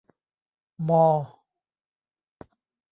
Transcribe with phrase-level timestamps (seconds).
[0.89, 1.05] มอ